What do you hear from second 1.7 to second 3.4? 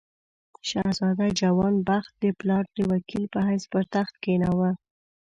بخت د پلار د وکیل په